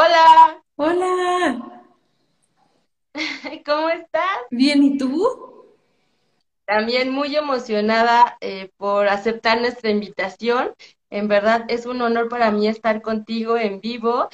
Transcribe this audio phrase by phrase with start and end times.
[0.00, 1.82] Hola, Hola,
[3.66, 4.38] ¿cómo estás?
[4.48, 5.26] bien, ¿y tú?
[6.66, 10.70] También muy emocionada eh, por aceptar nuestra invitación.
[11.10, 14.28] En verdad es un honor para mí estar contigo en vivo.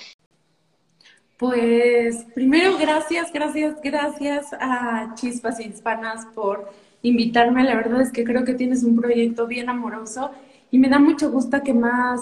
[1.38, 6.68] Pues primero, gracias, gracias, gracias a Chispas Hispanas por
[7.00, 7.64] invitarme.
[7.64, 10.30] La verdad es que creo que tienes un proyecto bien amoroso
[10.70, 12.20] y me da mucho gusto que más,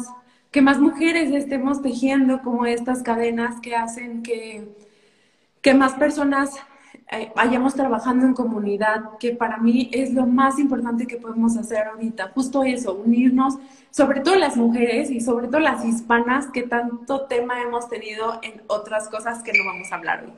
[0.53, 4.69] que más mujeres estemos tejiendo como estas cadenas que hacen que,
[5.63, 6.55] que más personas
[7.11, 11.87] eh, vayamos trabajando en comunidad, que para mí es lo más importante que podemos hacer
[11.87, 12.33] ahorita.
[12.35, 13.59] Justo eso, unirnos,
[13.91, 18.63] sobre todo las mujeres y sobre todo las hispanas, que tanto tema hemos tenido en
[18.67, 20.33] otras cosas que no vamos a hablar hoy.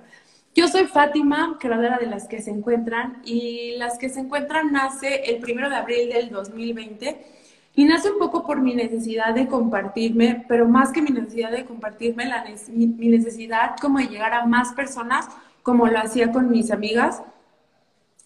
[0.54, 5.24] Yo soy Fátima, creadora de Las que se encuentran, y Las que se encuentran nace
[5.24, 7.43] el primero de abril del 2020
[7.76, 11.64] y nace un poco por mi necesidad de compartirme, pero más que mi necesidad de
[11.64, 15.28] compartirme, la, mi, necesidad como de llegar a más personas
[15.62, 17.22] como lo hacía con mis amigas,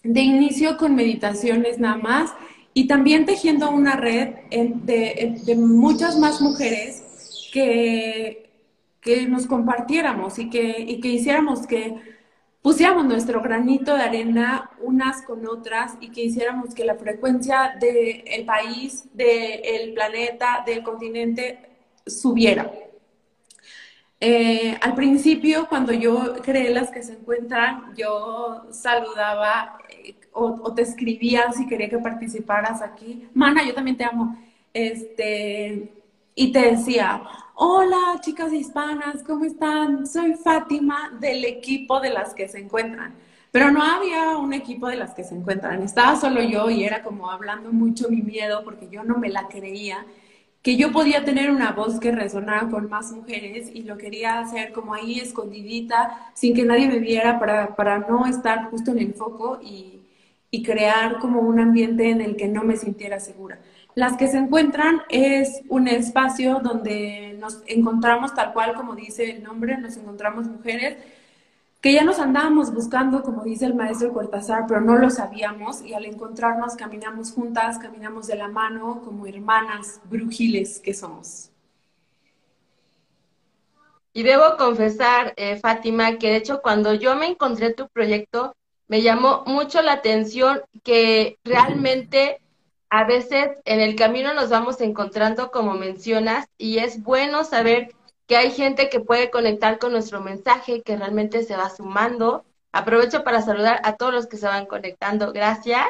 [0.03, 2.31] de inicio con meditaciones nada más
[2.73, 7.03] y también tejiendo una red de, de muchas más mujeres
[7.51, 8.49] que,
[9.01, 11.95] que nos compartiéramos y que, y que hiciéramos que
[12.61, 18.45] pusiéramos nuestro granito de arena unas con otras y que hiciéramos que la frecuencia del
[18.45, 21.59] país, del planeta, del continente
[22.05, 22.71] subiera.
[24.21, 30.73] Eh, al principio, cuando yo creé las que se encuentran, yo saludaba eh, o, o,
[30.73, 33.29] te escribía si quería que participaras aquí.
[33.33, 34.37] Mana, yo también te amo.
[34.73, 35.93] Este,
[36.35, 37.23] y te decía,
[37.61, 40.07] hola chicas hispanas, ¿cómo están?
[40.07, 43.15] Soy Fátima del equipo de las que se encuentran.
[43.51, 47.03] Pero no había un equipo de las que se encuentran, estaba solo yo y era
[47.03, 50.05] como hablando mucho mi miedo porque yo no me la creía
[50.61, 54.71] que yo podía tener una voz que resonara con más mujeres y lo quería hacer
[54.71, 59.13] como ahí escondidita, sin que nadie me viera, para, para no estar justo en el
[59.13, 60.01] foco y,
[60.51, 63.59] y, crear como un ambiente en el que no me sintiera segura.
[63.95, 69.43] Las que se encuentran es un espacio donde nos encontramos tal cual como dice el
[69.43, 70.97] nombre, nos encontramos mujeres
[71.81, 75.93] que ya nos andábamos buscando, como dice el maestro Cortázar, pero no lo sabíamos y
[75.93, 81.51] al encontrarnos caminamos juntas, caminamos de la mano como hermanas brujiles que somos.
[84.11, 88.55] Y debo confesar, eh, Fátima, que de hecho cuando yo me encontré tu proyecto,
[88.89, 92.41] me llamó mucho la atención que realmente
[92.89, 97.93] a veces en el camino nos vamos encontrando, como mencionas, y es bueno saber
[98.27, 102.45] que hay gente que puede conectar con nuestro mensaje, que realmente se va sumando.
[102.71, 105.87] Aprovecho para saludar a todos los que se van conectando, gracias.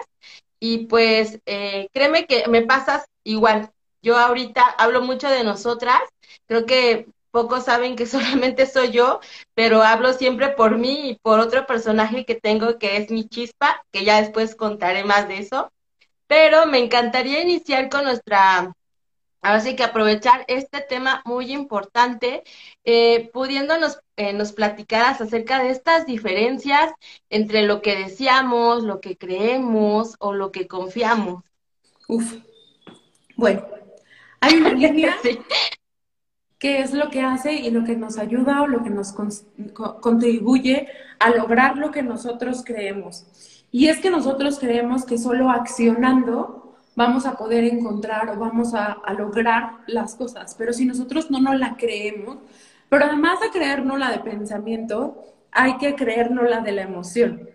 [0.60, 3.72] Y pues eh, créeme que me pasas igual.
[4.02, 6.02] Yo ahorita hablo mucho de nosotras,
[6.48, 9.20] creo que pocos saben que solamente soy yo,
[9.54, 13.84] pero hablo siempre por mí y por otro personaje que tengo que es mi chispa,
[13.92, 15.72] que ya después contaré más de eso.
[16.30, 18.72] Pero me encantaría iniciar con nuestra
[19.42, 22.44] Ahora sí que aprovechar este tema muy importante,
[22.84, 26.92] eh, pudiéndonos eh, nos platicaras acerca de estas diferencias
[27.30, 31.44] entre lo que deseamos, lo que creemos o lo que confiamos.
[32.10, 32.36] Uf.
[33.38, 33.66] Bueno,
[34.42, 35.40] hay una línea sí.
[36.58, 39.30] que es lo que hace y lo que nos ayuda o lo que nos con
[40.02, 43.59] contribuye a lograr lo que nosotros creemos.
[43.72, 46.60] Y es que nosotros creemos que solo accionando
[46.96, 50.56] vamos a poder encontrar o vamos a, lograr las cosas.
[50.58, 52.40] Pero si nosotros no nos la creemos,
[52.90, 57.50] pero además de creernos la de pensamiento, hay que creernos la de la emoción.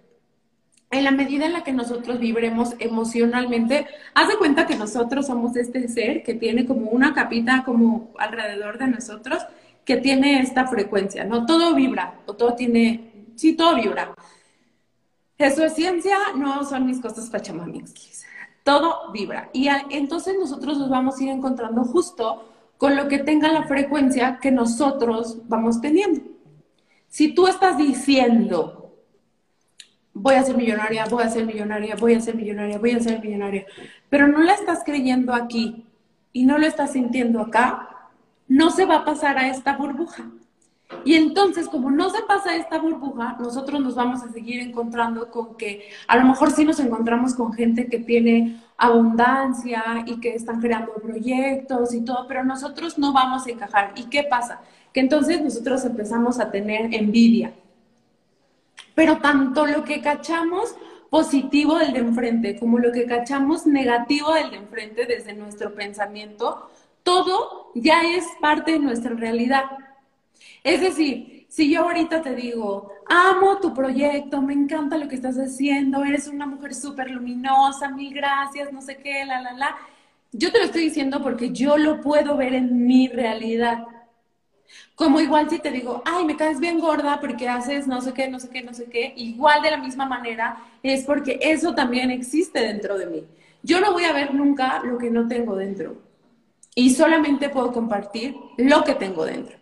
[0.91, 5.57] En la medida en la que nosotros vibremos emocionalmente, haz de cuenta que nosotros somos
[5.57, 9.45] este ser que tiene como una capita como alrededor de nosotros
[9.85, 11.45] que tiene esta frecuencia, ¿no?
[11.45, 14.15] Todo vibra, o todo tiene, sí, todo vibra.
[15.47, 18.15] Es ciencia, no son mis cosas pachamamix
[18.65, 19.51] todo vibra.
[19.53, 24.39] Y entonces nosotros nos vamos a ir encontrando justo con lo que tenga la frecuencia
[24.41, 26.23] que nosotros vamos teniendo.
[27.07, 28.97] Si tú estás diciendo,
[30.13, 33.21] voy a ser millonaria, voy a ser millonaria, voy a ser millonaria, voy a ser
[33.21, 33.67] millonaria,
[34.09, 35.87] pero no la estás creyendo aquí
[36.33, 38.11] y no lo estás sintiendo acá,
[38.49, 40.25] no se va a pasar a esta burbuja.
[41.05, 45.57] Y entonces, como no se pasa esta burbuja, nosotros nos vamos a seguir encontrando con
[45.57, 50.61] que a lo mejor sí nos encontramos con gente que tiene abundancia y que están
[50.61, 53.93] creando proyectos y todo, pero nosotros no vamos a encajar.
[53.97, 54.61] ¿Y qué pasa?
[54.93, 57.53] Que entonces nosotros empezamos a tener envidia.
[58.95, 60.75] Pero tanto lo que cachamos
[61.11, 66.71] positivo del de enfrente como lo que cachamos negativo del de enfrente desde nuestro pensamiento,
[67.05, 69.65] todo ya es parte de nuestra realidad.
[70.63, 75.37] Es decir, si yo ahorita te digo, amo tu proyecto, me encanta lo que estás
[75.37, 79.77] haciendo, eres una mujer súper luminosa, mil gracias, no sé qué, la, la, la,
[80.33, 83.85] yo te lo estoy diciendo porque yo lo puedo ver en mi realidad.
[84.97, 88.29] Como igual si te digo, ay, me caes bien gorda porque haces no sé qué,
[88.29, 92.11] no sé qué, no sé qué, igual de la misma manera es porque eso también
[92.11, 93.25] existe dentro de mí.
[93.63, 95.97] Yo no voy a ver nunca lo que no tengo dentro
[96.75, 99.57] y solamente puedo compartir lo que tengo dentro.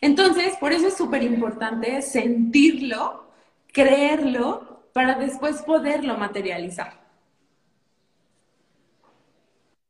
[0.00, 3.28] Entonces, por eso es súper importante sentirlo,
[3.72, 6.98] creerlo, para después poderlo materializar.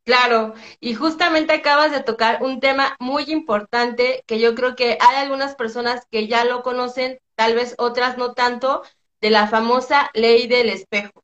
[0.04, 5.16] Claro, y justamente acabas de tocar un tema muy importante que yo creo que hay
[5.16, 8.82] algunas personas que ya lo conocen, tal vez otras no tanto,
[9.20, 11.22] de la famosa ley del espejo.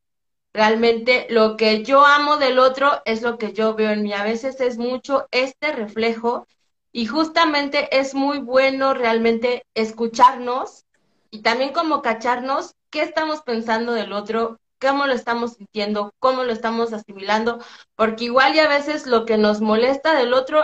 [0.53, 4.13] Realmente lo que yo amo del otro es lo que yo veo en mí.
[4.13, 6.47] A veces es mucho este reflejo
[6.97, 10.85] y justamente es muy bueno realmente escucharnos
[11.33, 16.53] y también como cacharnos qué estamos pensando del otro, cómo lo estamos sintiendo, cómo lo
[16.53, 17.59] estamos asimilando,
[17.97, 20.63] porque igual y a veces lo que nos molesta del otro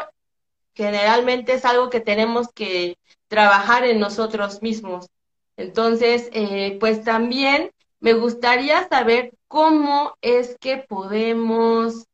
[0.73, 5.09] generalmente es algo que tenemos que trabajar en nosotros mismos.
[5.57, 12.07] Entonces, eh, pues también me gustaría saber cómo es que podemos,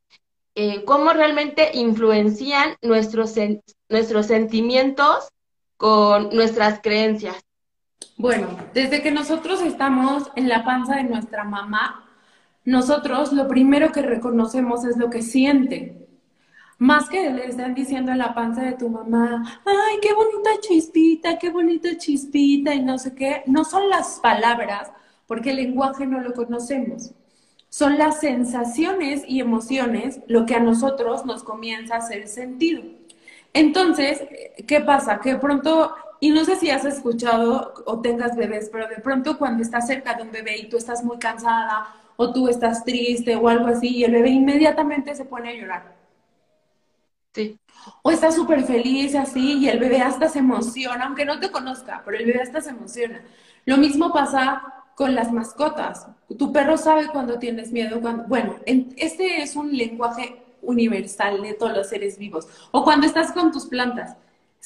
[0.85, 3.35] cómo realmente influencian nuestros,
[3.89, 5.29] nuestros sentimientos
[5.77, 7.37] con nuestras creencias.
[8.17, 12.09] Bueno, desde que nosotros estamos en la panza de nuestra mamá,
[12.65, 16.09] nosotros lo primero que reconocemos es lo que siente.
[16.79, 21.39] Más que le están diciendo en la panza de tu mamá, ay, qué bonita chispita,
[21.39, 24.91] qué bonita chispita y no sé qué, no son las palabras,
[25.27, 27.13] porque el lenguaje no lo conocemos.
[27.77, 32.83] Son las sensaciones y emociones lo que a nosotros nos comienza a hacer sentido.
[33.53, 34.23] Entonces,
[34.67, 35.21] ¿qué pasa?
[35.21, 39.37] Que de pronto y no sé si has escuchado o tengas bebés, pero de pronto
[39.37, 43.37] cuando estás cerca de un bebé y tú estás muy cansada o tú estás triste
[43.37, 45.97] o algo así y el bebé inmediatamente se pone a llorar.
[47.35, 47.61] Sí.
[48.01, 52.01] O está súper feliz así y el bebé hasta se emociona, aunque no te conozca,
[52.07, 53.21] pero el bebé hasta se emociona.
[53.67, 54.63] Lo mismo pasa
[54.97, 56.09] con las mascotas.
[56.37, 58.25] Tu perro sabe cuando tienes miedo, cuando...
[58.25, 62.49] Bueno, este es un lenguaje universal de todos los seres vivos.
[62.73, 64.17] O cuando estás con tus plantas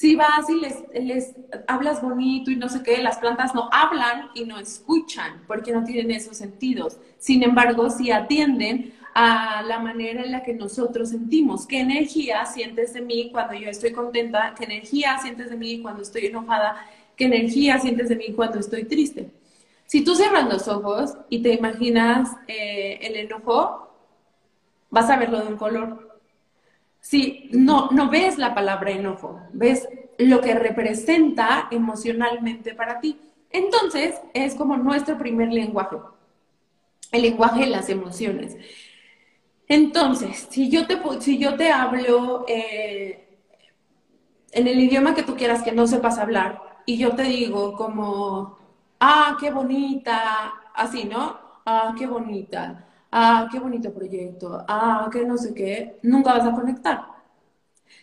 [0.01, 1.35] si vas y les, les
[1.69, 5.85] hablas bonito y no sé qué, las plantas no hablan y no escuchan porque no
[5.85, 6.97] tienen esos sentidos.
[7.19, 11.67] Sin embargo, si atienden a la manera en la que nosotros sentimos.
[11.67, 14.55] ¿Qué energía sientes de mí cuando yo estoy contenta?
[14.57, 16.77] ¿Qué energía sientes de mí cuando estoy enojada?
[17.17, 19.29] ¿Qué energía sientes de mí cuando estoy triste?
[19.91, 23.91] Si tú cierras los ojos y te imaginas eh, el enojo,
[24.89, 26.21] vas a verlo de un color.
[27.01, 33.19] Sí, no, no ves la palabra enojo, ves lo que representa emocionalmente para ti.
[33.51, 35.97] Entonces, es como nuestro primer lenguaje,
[37.11, 38.57] el lenguaje de las emociones.
[39.67, 43.27] Entonces, si yo te, si yo te hablo eh,
[44.53, 48.60] en el idioma que tú quieras que no sepas hablar, y yo te digo como,
[49.01, 51.39] ah, qué bonita, así, ¿no?
[51.67, 56.55] Ah, qué bonita ah, qué bonito proyecto, ah, qué no sé qué, nunca vas a
[56.55, 57.01] conectar.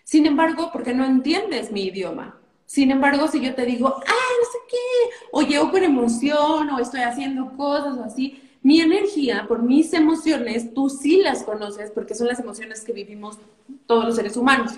[0.03, 2.39] Sin embargo, porque no entiendes mi idioma.
[2.65, 6.79] Sin embargo, si yo te digo, ah, no sé qué, o llevo con emoción, o
[6.79, 12.15] estoy haciendo cosas o así, mi energía, por mis emociones, tú sí las conoces porque
[12.15, 13.37] son las emociones que vivimos
[13.85, 14.73] todos los seres humanos.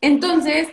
[0.00, 0.68] Entonces,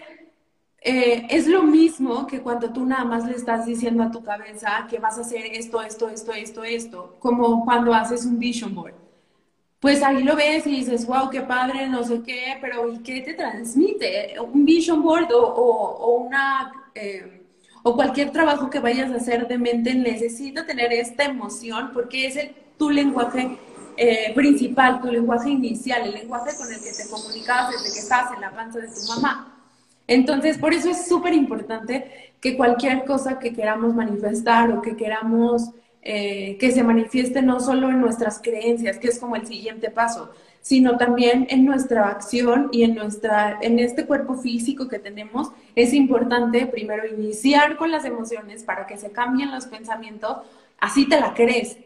[0.88, 4.86] eh, es lo mismo que cuando tú nada más le estás diciendo a tu cabeza
[4.88, 8.94] que vas a hacer esto, esto, esto, esto, esto, como cuando haces un vision board.
[9.80, 13.22] Pues ahí lo ves y dices, wow, qué padre, no sé qué, pero ¿y qué
[13.22, 14.36] te transmite?
[14.40, 17.42] Un vision board o, una, eh,
[17.82, 22.40] o cualquier trabajo que vayas a hacer de mente necesita tener esta emoción porque es
[22.78, 23.58] tu lenguaje
[23.98, 28.32] eh, principal, tu lenguaje inicial, el lenguaje con el que te comunicabas desde que estás
[28.36, 29.55] en la panza de tu mamá.
[30.08, 35.72] Entonces, por eso es súper importante que cualquier cosa que queramos manifestar o que queramos
[36.08, 40.30] eh, que se manifieste no solo en nuestras creencias, que es como el siguiente paso,
[40.62, 45.94] sino también en nuestra acción y en, nuestra, en este cuerpo físico que tenemos, es
[45.94, 50.38] importante primero iniciar con las emociones para que se cambien los pensamientos,
[50.80, 51.78] así te la crees.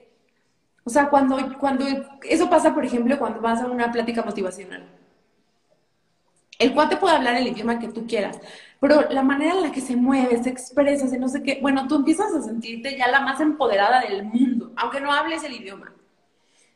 [0.83, 1.85] O sea, cuando, cuando
[2.23, 4.83] eso pasa, por ejemplo, cuando vas a una plática motivacional
[6.59, 8.39] el cuate puede hablar el idioma que tú quieras,
[8.79, 11.87] pero la manera en la que se mueve, se expresa, se no sé qué, bueno,
[11.87, 15.93] tú empiezas a sentirte ya la más empoderada del mundo, aunque no hables el idioma.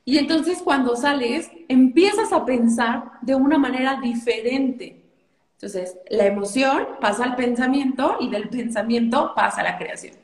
[0.05, 5.01] Y entonces cuando sales, empiezas a pensar de una manera diferente.
[5.53, 10.15] Entonces, la emoción pasa al pensamiento y del pensamiento pasa a la creación.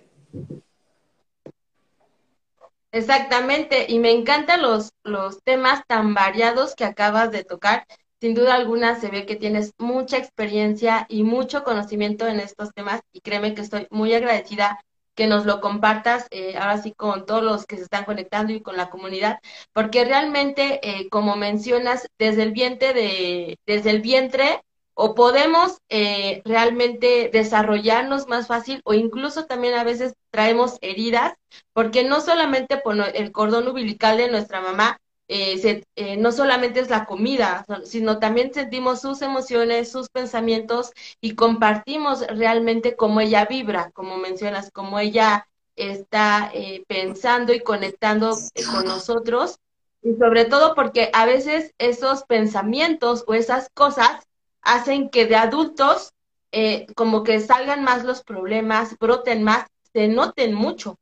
[2.92, 7.86] Exactamente, y me encantan los, los temas tan variados que acabas de tocar.
[8.22, 13.02] Sin duda alguna se ve que tienes mucha experiencia y mucho conocimiento en estos temas
[13.14, 14.80] y créeme que estoy muy agradecida
[15.16, 18.62] que nos lo compartas eh, ahora sí con todos los que se están conectando y
[18.62, 19.40] con la comunidad,
[19.74, 26.42] porque realmente, eh, como mencionas, desde el vientre de, desde el vientre o podemos eh,
[26.46, 31.34] realmente desarrollarnos más fácil o incluso también a veces traemos heridas,
[31.74, 35.00] porque no solamente por el cordón umbilical de nuestra mamá,
[35.30, 41.36] eh, eh, no solamente es la comida, sino también sentimos sus emociones, sus pensamientos y
[41.36, 46.52] compartimos realmente cómo ella vibra, como mencionas, cómo ella está
[46.88, 48.36] pensando y conectando
[48.74, 49.60] con nosotros.
[50.02, 54.28] Y sobre todo porque a veces esos pensamientos o esas cosas
[54.62, 56.14] hacen que de adultos
[56.52, 60.98] eh, como que salgan más los problemas, broten más, se noten mucho.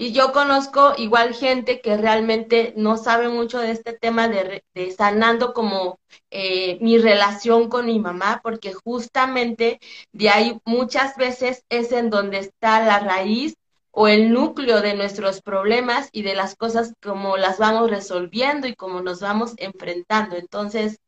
[0.00, 4.64] Y yo conozco igual gente que realmente no sabe mucho de este tema de,
[4.96, 9.78] sanando como eh, mi relación con mi mamá, porque justamente
[10.12, 13.56] de ahí muchas veces es en donde está la raíz
[13.90, 18.74] o el núcleo de nuestros problemas y de las cosas como las vamos resolviendo y
[18.74, 20.36] como nos vamos enfrentando.
[20.36, 20.98] Entonces,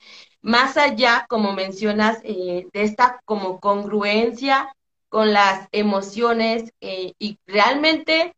[0.42, 4.76] más allá, como mencionas, eh, de esta como congruencia
[5.08, 8.34] con las emociones eh, y realmente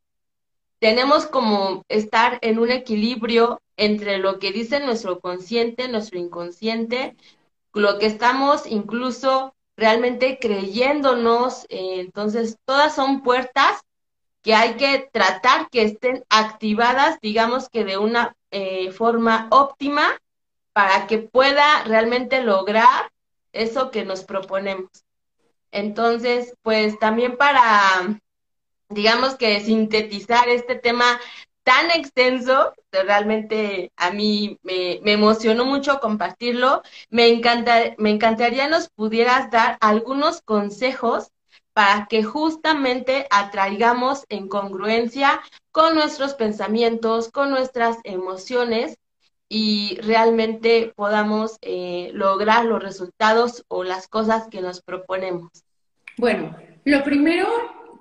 [0.84, 7.16] tenemos como estar en un equilibrio entre lo que dice nuestro consciente, nuestro inconsciente,
[7.72, 11.64] lo que estamos incluso realmente creyéndonos.
[11.70, 13.80] Eh, entonces, todas son puertas
[14.42, 18.36] que hay que tratar que estén activadas, digamos que de una
[18.92, 20.20] forma óptima
[20.74, 23.10] para que pueda realmente lograr
[23.52, 24.90] eso que nos proponemos.
[25.72, 28.20] Entonces, pues también para,
[28.94, 31.20] digamos que sintetizar este tema
[31.64, 39.50] tan extenso, realmente a mí me, emocionó mucho compartirlo, me, encanta, me encantaría nos pudieras
[39.50, 41.30] dar algunos consejos
[41.72, 45.40] para que justamente atraigamos en congruencia
[45.72, 48.96] con nuestros pensamientos, con nuestras emociones
[49.48, 55.50] y realmente podamos eh, lograr los resultados o las cosas que nos proponemos?
[56.16, 57.48] Bueno, lo primero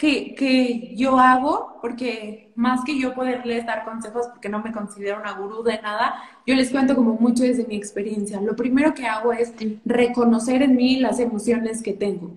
[0.04, 5.18] que, que, yo hago, porque más que yo poderles dar consejos, porque no me considero
[5.18, 8.42] una gurú de nada, yo les cuento como mucho desde mi experiencia.
[8.42, 9.54] Lo primero que hago es
[9.86, 12.32] reconocer en mí las emociones que tengo.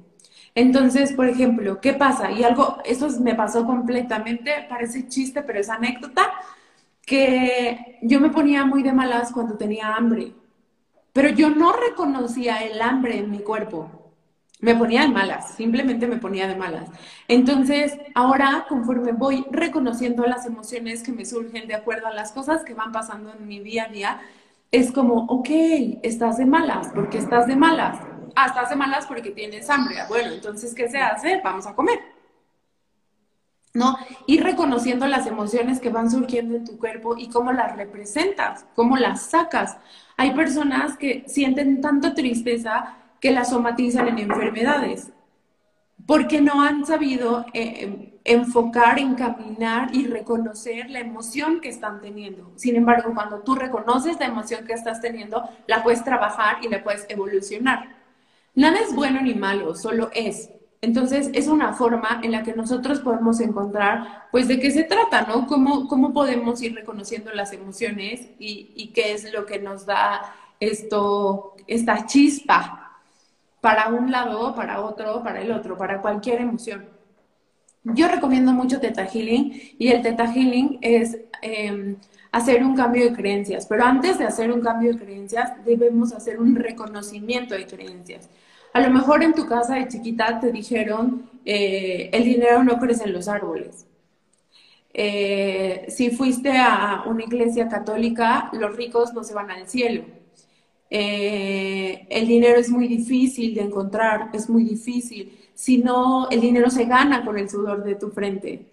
[0.54, 2.30] Entonces, por ejemplo, ¿qué pasa?
[2.30, 6.32] Y algo, eso me pasó completamente, parece chiste, pero es anécdota
[7.04, 10.34] que yo me ponía muy de malas cuando tenía hambre,
[11.12, 14.05] pero yo no reconocía el hambre en mi cuerpo.
[14.58, 16.88] Me ponía de malas, simplemente me ponía de malas.
[17.28, 22.64] Entonces, ahora, conforme voy reconociendo las emociones que me surgen de acuerdo a las cosas
[22.64, 24.20] que van pasando en mi día a día,
[24.70, 25.48] es como, ok,
[26.02, 27.98] estás de malas, porque estás de malas.
[28.34, 29.96] Ah, estás de malas porque tienes hambre.
[30.08, 31.40] Bueno, entonces, ¿qué se hace?
[31.44, 31.98] Vamos a comer.
[33.76, 33.96] ¿no?
[34.26, 38.96] Ir reconociendo las emociones que van surgiendo en tu cuerpo y cómo las representas, cómo
[38.96, 39.76] las sacas.
[40.16, 42.96] Hay personas que sienten tanta tristeza
[43.26, 45.10] que la somatizan en enfermedades,
[46.06, 52.52] porque no han sabido eh, enfocar, encaminar y reconocer la emoción que están teniendo.
[52.54, 56.84] Sin embargo, cuando tú reconoces la emoción que estás teniendo, la puedes trabajar y la
[56.84, 57.96] puedes evolucionar.
[58.54, 60.48] Nada es bueno ni malo, solo es.
[60.80, 65.22] Entonces, es una forma en la que nosotros podemos encontrar, pues, de qué se trata,
[65.22, 65.48] ¿no?
[65.48, 70.32] Cómo, cómo podemos ir reconociendo las emociones y, y qué es lo que nos da
[70.60, 72.84] esto, esta chispa
[73.66, 76.84] para un lado, para otro, para el otro, para cualquier emoción.
[77.82, 81.96] Yo recomiendo mucho Teta Healing y el Teta Healing es em,
[82.30, 86.38] hacer un cambio de creencias, pero antes de hacer un cambio de creencias debemos hacer
[86.38, 88.30] un reconocimiento de creencias.
[88.72, 93.02] A lo mejor en tu casa de chiquita te dijeron, eh, el dinero no crece
[93.02, 93.84] en los árboles.
[94.94, 100.04] Eh, si fuiste a una iglesia católica, los ricos no se van al cielo.
[100.90, 105.36] Eh, el dinero es muy difícil de encontrar, es muy difícil.
[105.54, 108.66] Si no, el dinero se gana con el sudor de tu frente.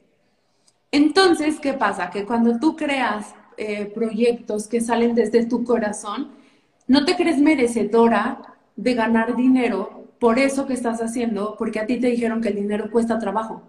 [0.91, 2.09] Entonces, ¿qué pasa?
[2.09, 3.33] Que cuando tú creas
[3.93, 6.31] proyectos que salen desde tu corazón,
[6.87, 11.99] no te crees merecedora de ganar dinero por eso que estás haciendo, porque a ti
[11.99, 13.61] te dijeron que el dinero cuesta trabajo.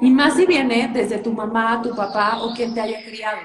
[0.00, 3.38] Y más si viene desde tu mamá, tu papá o quien te haya criado.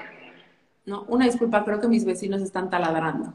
[0.84, 3.32] No, una disculpa, creo que mis vecinos están taladrando.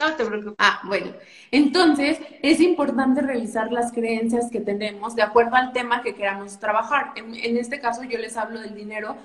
[0.00, 0.54] No te preocupes.
[0.58, 1.08] Ah, bueno.
[1.50, 7.14] Entonces, es importante revisar las creencias que tenemos de acuerdo al tema que queramos trabajar.
[7.16, 9.16] En, este caso, yo les hablo del dinero,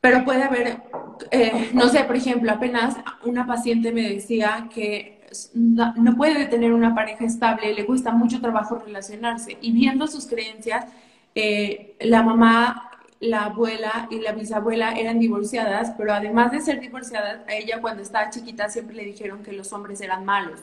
[0.00, 0.82] pero puede haber,
[1.32, 5.20] eh, no sé, por ejemplo, apenas una paciente me decía que
[5.54, 10.84] no puede tener una pareja estable, le cuesta mucho trabajo relacionarse y viendo sus creencias,
[11.34, 12.91] eh, la mamá
[13.22, 18.02] la abuela y la bisabuela eran divorciadas, pero además de ser divorciadas, a ella cuando
[18.02, 20.58] estaba chiquita siempre le dijeron que los hombres eran malos.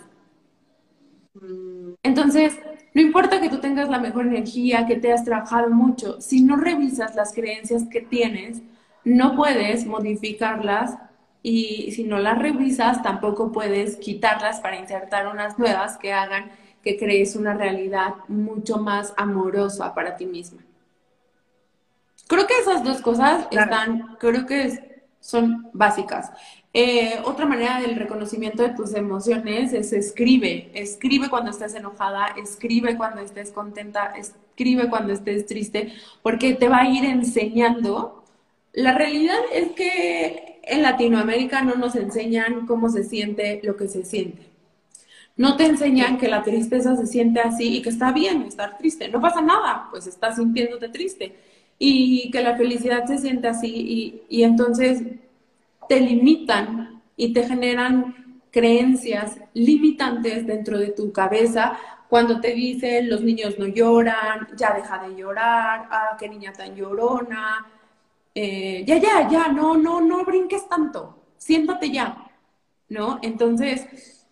[1.36, 1.94] Mm.
[2.04, 2.60] Entonces,
[2.94, 6.58] no importa que tú tengas la mejor energía, que te has trabajado mucho, si no
[6.58, 8.62] revisas las creencias que tienes,
[9.06, 10.98] no puedes modificarlas
[11.42, 16.52] y si no las revisas, tampoco puedes quitarlas para insertar unas nuevas que hagan
[16.84, 20.62] que crees una realidad mucho más amorosa para ti misma.
[22.30, 26.32] Creo que esas dos cosas están, creo que son básicas.
[26.72, 30.70] Eh, otra manera del reconocimiento de tus emociones es escribe.
[30.76, 36.82] Escribe cuando estés enojada, escribe cuando estés contenta, escribe cuando estés triste, porque te va
[36.82, 38.24] a ir enseñando.
[38.74, 44.06] La realidad es que en Latinoamérica no nos enseñan cómo se siente lo que se
[44.06, 44.44] siente.
[45.36, 49.08] No te enseñan que la tristeza se siente así y que está bien estar triste.
[49.08, 51.49] No pasa nada, pues estás sintiéndote triste
[51.80, 55.02] y que la felicidad se siente así y, entonces
[55.88, 63.22] te limitan y te generan creencias limitantes dentro de tu cabeza cuando te dicen los
[63.22, 67.68] niños no lloran, ya deja de llorar, ah, qué niña tan llorona,
[68.34, 72.30] eh, ya, ya, ya, no, no, no brinques tanto, siéntate ya,
[72.90, 73.20] ¿no?
[73.22, 74.26] Entonces,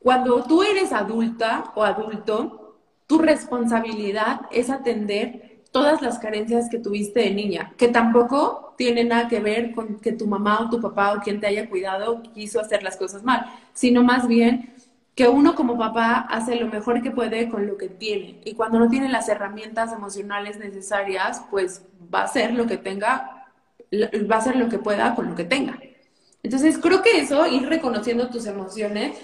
[0.00, 7.20] cuando tú eres adulta o adulto, tu responsabilidad es atender todas las carencias que tuviste
[7.20, 11.14] de niña, que tampoco tiene nada que ver con que tu mamá o tu papá
[11.14, 14.74] o quien te haya cuidado quiso hacer las cosas mal, sino más bien
[15.14, 18.78] que uno como papá hace lo mejor que puede con lo que tiene y cuando
[18.78, 21.82] no tiene las herramientas emocionales necesarias, pues
[22.14, 23.48] va a hacer lo que tenga,
[23.92, 25.78] va a hacer lo que pueda con lo que tenga.
[26.42, 29.18] Entonces creo que eso, ir reconociendo tus emociones,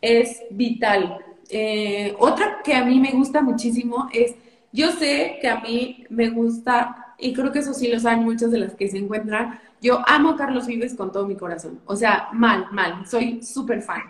[0.00, 1.18] es vital.
[1.50, 4.34] Eh, otra que a mí me gusta muchísimo es
[4.72, 8.50] yo sé que a mí me gusta, y creo que eso sí lo saben muchas
[8.50, 11.80] de las que se encuentran, yo amo a Carlos Vives con todo mi corazón.
[11.86, 14.02] O sea, mal, mal, soy súper fan.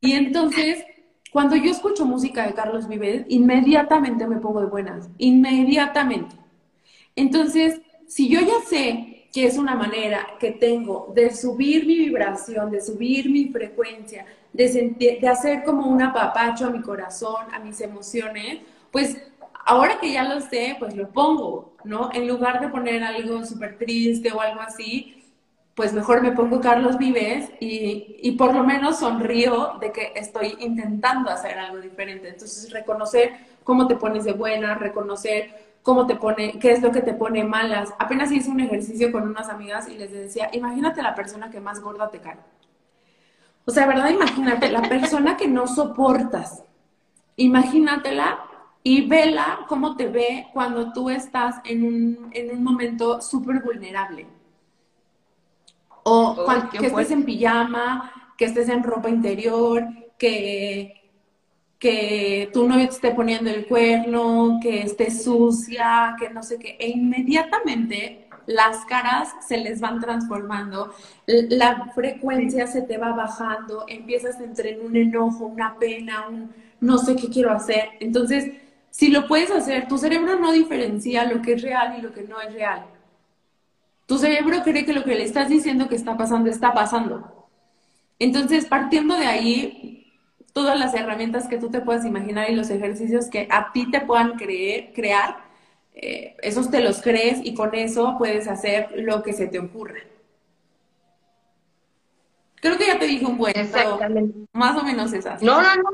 [0.00, 0.84] Y entonces,
[1.32, 6.36] cuando yo escucho música de Carlos Vives, inmediatamente me pongo de buenas, inmediatamente.
[7.16, 12.70] Entonces, si yo ya sé que es una manera que tengo de subir mi vibración,
[12.70, 17.80] de subir mi frecuencia, de, de hacer como un apapacho a mi corazón, a mis
[17.80, 18.58] emociones,
[18.90, 19.16] pues
[19.64, 22.10] ahora que ya lo sé, pues lo pongo, ¿no?
[22.12, 25.22] En lugar de poner algo súper triste o algo así,
[25.74, 30.56] pues mejor me pongo Carlos Vives y, y, por lo menos sonrío de que estoy
[30.60, 32.28] intentando hacer algo diferente.
[32.28, 33.32] Entonces, reconocer
[33.64, 37.44] cómo te pones de buena, reconocer cómo te pone, qué es lo que te pone
[37.44, 37.94] malas.
[37.98, 41.80] Apenas hice un ejercicio con unas amigas y les decía, imagínate la persona que más
[41.80, 42.36] gorda te cae.
[43.64, 44.10] O sea, ¿verdad?
[44.10, 46.64] Imagínate, la persona que no soportas.
[47.36, 48.49] Imagínatela
[48.82, 54.26] y vela cómo te ve cuando tú estás en un, en un momento súper vulnerable.
[56.02, 59.84] O que estés en pijama, que estés en ropa interior,
[60.18, 60.94] que,
[61.78, 66.76] que tu novio te esté poniendo el cuerno, que estés sucia, que no sé qué.
[66.80, 70.94] E inmediatamente las caras se les van transformando,
[71.26, 76.50] la frecuencia se te va bajando, empiezas a entrar en un enojo, una pena, un
[76.80, 77.90] no sé qué quiero hacer.
[78.00, 78.50] Entonces,
[78.90, 82.22] si lo puedes hacer, tu cerebro no diferencia lo que es real y lo que
[82.22, 82.86] no es real.
[84.06, 87.48] Tu cerebro cree que lo que le estás diciendo que está pasando está pasando.
[88.18, 90.12] Entonces, partiendo de ahí,
[90.52, 94.00] todas las herramientas que tú te puedas imaginar y los ejercicios que a ti te
[94.00, 95.44] puedan creer, crear,
[95.94, 100.00] eh, esos te los crees y con eso puedes hacer lo que se te ocurra.
[102.56, 103.54] Creo que ya te dije un buen,
[104.52, 105.42] más o menos esas.
[105.42, 105.90] No, no, no.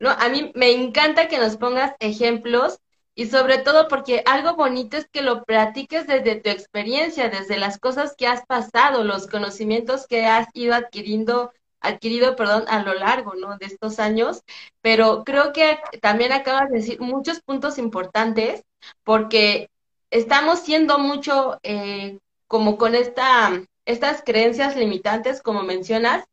[0.00, 0.10] ¿No?
[0.10, 2.78] A mí me encanta que nos pongas ejemplos
[3.14, 7.78] y sobre todo porque algo bonito es que lo practiques desde tu experiencia, desde las
[7.78, 13.34] cosas que has pasado, los conocimientos que has ido adquiriendo adquirido, perdón, a lo largo,
[13.34, 13.56] ¿no?
[13.56, 14.42] De estos años,
[14.82, 18.64] pero creo que también acabas de decir muchos puntos importantes
[19.02, 19.70] porque
[20.10, 26.24] estamos siendo mucho eh, como con esta, estas creencias limitantes, como mencionas,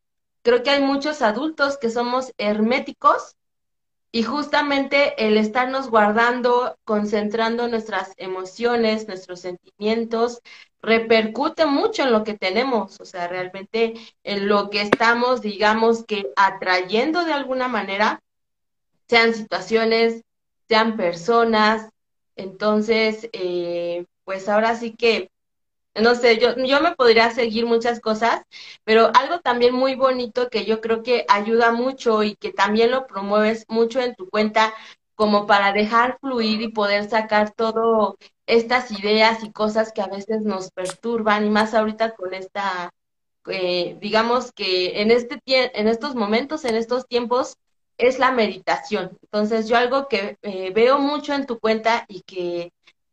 [0.41, 3.37] creo que hay muchos adultos que somos herméticos
[4.17, 10.41] y justamente el estarnos guardando, concentrando nuestras emociones, nuestros sentimientos,
[10.82, 16.32] repercute mucho en lo que tenemos, o sea, realmente en lo que estamos, digamos que
[16.36, 18.19] atrayendo de alguna manera,
[19.08, 20.23] sean situaciones,
[20.67, 21.88] sean personas.
[22.36, 25.30] Entonces, eh, pues ahora sí que
[26.01, 28.43] no sé, yo, yo me podría seguir muchas cosas,
[28.83, 33.07] pero algo también muy bonito que yo creo que ayuda mucho y que también lo
[33.07, 34.73] promueves mucho en tu cuenta
[35.15, 40.43] como para dejar fluir y poder sacar todo estas ideas y cosas que a veces
[40.43, 42.91] nos perturban y más ahorita con esta,
[43.47, 47.57] eh, digamos que en, este en estos momentos, en estos tiempos,
[47.97, 49.17] es la meditación.
[49.23, 52.71] Entonces yo algo que eh, veo mucho en tu cuenta y que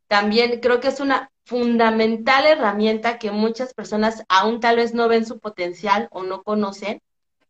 [0.08, 5.26] también creo que es una fundamental herramienta que muchas personas aún tal vez no ven
[5.26, 7.00] su potencial o no conocen,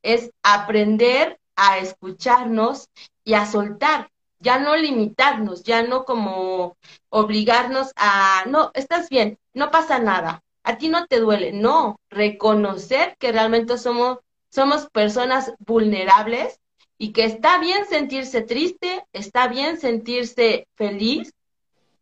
[0.02, 2.88] es aprender a escucharnos
[3.24, 6.76] y a soltar, ya no limitarnos, ya no como
[7.08, 13.16] obligarnos a, no, estás bien, no pasa nada, a ti no te duele, no, reconocer
[13.18, 14.18] que realmente somos,
[14.50, 16.60] somos personas vulnerables
[16.98, 21.32] y que está bien sentirse triste, está bien sentirse feliz,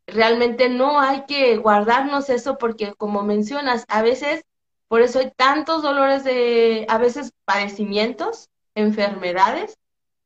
[0.06, 4.44] realmente no hay que guardarnos eso porque como mencionas, a veces
[4.88, 9.78] por eso hay tantos dolores de, a veces padecimientos, enfermedades.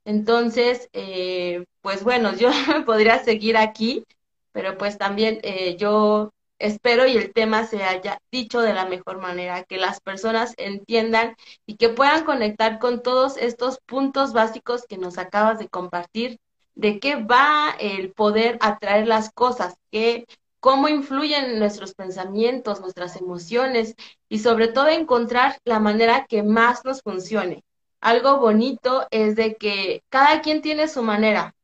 [0.04, 2.50] Entonces, eh, pues bueno, yo
[2.86, 4.04] podría seguir aquí,
[4.52, 9.18] pero pues también eh, yo espero y el tema se haya dicho de la mejor
[9.18, 11.36] manera, que las personas entiendan
[11.66, 16.40] y que puedan conectar con todos estos puntos básicos que nos acabas de compartir
[16.76, 20.26] de qué va el poder atraer las cosas, que,
[20.60, 23.94] cómo influyen nuestros pensamientos, nuestras emociones
[24.28, 27.64] y sobre todo encontrar la manera que más nos funcione.
[28.00, 31.54] Algo bonito es de que cada quien tiene su manera.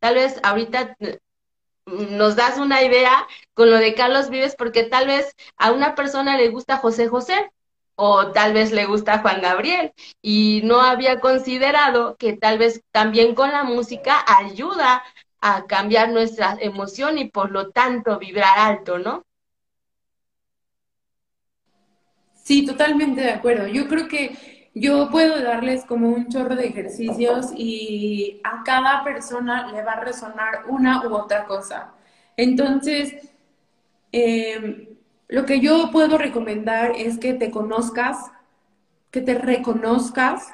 [0.00, 5.06] Tal vez ahorita mm, nos das una idea con lo de Carlos Vives porque tal
[5.06, 7.50] vez a una persona le gusta José José,
[7.96, 13.34] o tal vez le gusta Juan Gabriel y no había considerado que tal vez también
[13.34, 15.02] con la música ayuda
[15.40, 19.24] a cambiar nuestra emoción y por lo tanto vibrar alto, ¿no?
[22.34, 23.66] Sí, totalmente de acuerdo.
[23.68, 29.70] Yo creo que yo puedo darles como un chorro de ejercicios y a cada persona
[29.72, 31.94] le va a resonar una u otra cosa.
[32.36, 33.14] Entonces,
[34.12, 34.93] eh,
[35.28, 38.30] lo que yo puedo recomendar es que te conozcas,
[39.10, 40.48] que te reconozcas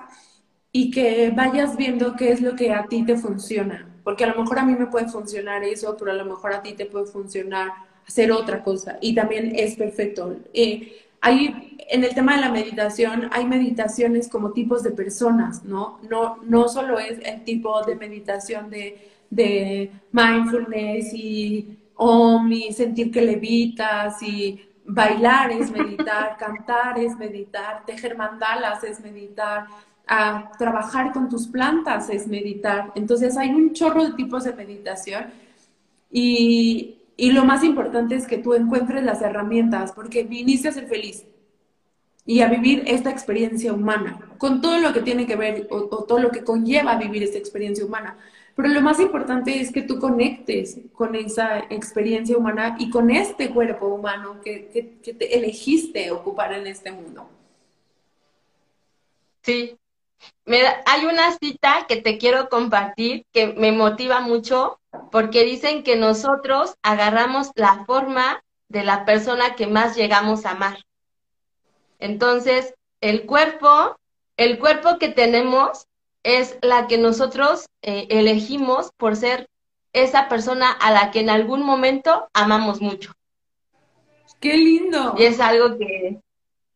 [0.72, 3.86] y que vayas viendo qué es lo que a ti te funciona.
[4.04, 6.62] Porque a lo mejor a mí me puede funcionar eso, pero a lo mejor a
[6.62, 7.70] ti te puede funcionar
[8.06, 8.98] hacer otra cosa.
[9.00, 10.36] Y también es perfecto.
[10.52, 15.98] Eh, hay, en el tema de la meditación, hay meditaciones como tipos de personas, ¿no?
[16.08, 23.10] No, no solo es el tipo de meditación de, de mindfulness y om y sentir
[23.10, 29.66] que levitas y bailar es meditar, cantar es meditar, tejer mandalas es meditar,
[30.06, 32.90] a trabajar con tus plantas es meditar.
[32.94, 35.26] Entonces hay un chorro de tipos de meditación
[36.10, 40.86] y, y lo más importante es que tú encuentres las herramientas porque viniste a ser
[40.86, 41.26] feliz
[42.24, 46.04] y a vivir esta experiencia humana, con todo lo que tiene que ver o, o
[46.04, 48.16] todo lo que conlleva vivir esta experiencia humana.
[48.60, 53.48] Pero lo más importante es que tú conectes con esa experiencia humana y con este
[53.48, 57.26] cuerpo humano que, te elegiste ocupar en este mundo.
[59.42, 59.78] Sí.
[60.84, 64.78] Hay una cita que te quiero compartir que me motiva mucho
[65.10, 70.84] porque dicen que nosotros agarramos la forma de la persona que más llegamos a amar.
[71.98, 73.96] Entonces, el cuerpo,
[74.36, 75.86] el cuerpo que tenemos
[76.22, 79.48] es la que nosotros eh, elegimos por ser
[79.92, 83.12] esa persona a la que en algún momento amamos mucho.
[84.40, 85.14] ¡Qué lindo!
[85.18, 86.20] Y es algo que,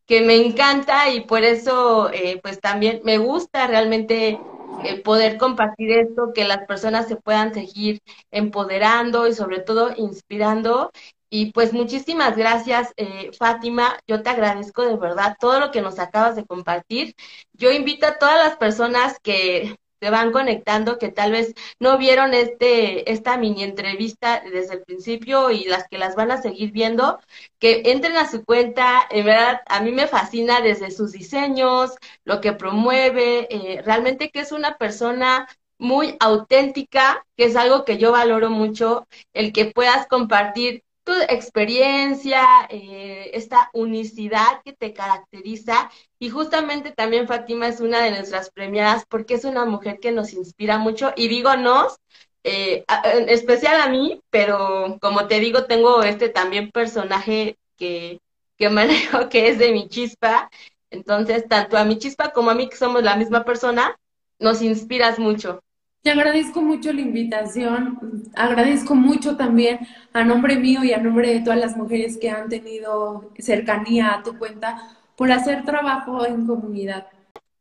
[0.06, 4.38] que me encanta y por eso eh, pues también me gusta realmente
[4.82, 10.90] eh, poder compartir esto, que las personas se puedan seguir empoderando y sobre todo inspirando
[11.34, 13.98] y pues muchísimas gracias, eh, Fátima.
[14.06, 17.16] Yo te agradezco de verdad todo lo que nos acabas de compartir.
[17.52, 22.34] Yo invito a todas las personas que se van conectando, que tal vez no vieron
[22.34, 27.18] este, esta mini entrevista desde el principio y las que las van a seguir viendo,
[27.58, 29.02] que entren a su cuenta.
[29.10, 34.38] En verdad, a mí me fascina desde sus diseños, lo que promueve, eh, realmente que
[34.38, 40.06] es una persona muy auténtica, que es algo que yo valoro mucho, el que puedas
[40.06, 45.90] compartir tu experiencia, eh, esta unicidad que te caracteriza.
[46.18, 50.32] Y justamente también Fátima es una de nuestras premiadas porque es una mujer que nos
[50.32, 51.12] inspira mucho.
[51.16, 51.98] Y digo nos,
[52.42, 58.20] eh, en especial a mí, pero como te digo, tengo este también personaje que,
[58.56, 60.50] que manejo que es de mi chispa.
[60.90, 63.96] Entonces, tanto a mi chispa como a mí, que somos la misma persona,
[64.38, 65.60] nos inspiras mucho.
[66.04, 69.78] Te agradezco mucho la invitación, agradezco mucho también
[70.12, 74.22] a nombre mío y a nombre de todas las mujeres que han tenido cercanía a
[74.22, 77.06] tu cuenta por hacer trabajo en comunidad.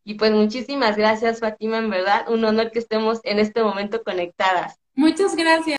[0.03, 4.77] Y pues muchísimas gracias Fátima, en verdad, un honor que estemos en este momento conectadas.
[4.93, 5.65] Muchas gracias.